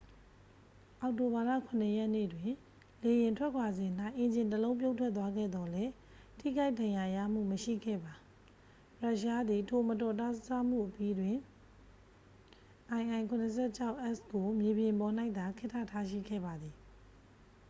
[1.01, 2.51] အောက်တိုဘာလ 7 ရက်နေ့တွင်
[3.03, 5.91] လေယာဉ်ထွက်ခွာစဉ်၌ အင်ဂျင်တစ်လုံး ပြုတ်ထွက်သွားခဲ့သော်လည်း
[6.39, 8.13] ထိခိုက်ဒဏ်ရာရမှုမရှိခဲ့ပါ
[9.01, 11.37] ရုရှားသည် ထိုမတော်တဆမှုအပြီးတွင်
[12.99, 16.75] il-76s ကို မြေပြင်ပေါ်၌သာ ခေတ္တထားရှိခဲ့ပါသည်